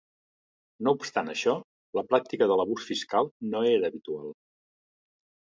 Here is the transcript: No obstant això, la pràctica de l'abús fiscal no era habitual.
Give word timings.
No 0.87 0.93
obstant 0.95 1.29
això, 1.33 1.53
la 1.99 2.03
pràctica 2.13 2.47
de 2.53 2.57
l'abús 2.61 2.87
fiscal 2.93 3.31
no 3.53 3.63
era 3.75 3.93
habitual. 3.93 4.35